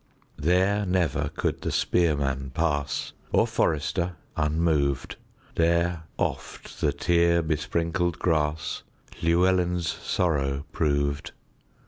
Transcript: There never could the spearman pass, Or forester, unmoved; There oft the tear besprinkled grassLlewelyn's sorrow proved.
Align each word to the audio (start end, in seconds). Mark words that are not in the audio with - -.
There 0.39 0.83
never 0.83 1.29
could 1.35 1.61
the 1.61 1.71
spearman 1.71 2.49
pass, 2.55 3.13
Or 3.31 3.45
forester, 3.45 4.15
unmoved; 4.35 5.15
There 5.53 6.05
oft 6.17 6.81
the 6.81 6.91
tear 6.91 7.43
besprinkled 7.43 8.17
grassLlewelyn's 8.17 9.87
sorrow 9.87 10.65
proved. 10.71 11.33